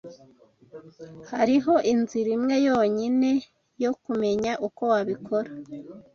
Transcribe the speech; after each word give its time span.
Hariho 1.31 1.73
inzira 1.93 2.29
imwe 2.37 2.55
yonyine 2.67 3.31
yo 3.83 3.91
kumenya 4.03 4.51
uko 4.67 4.81
wabikora 4.91 5.49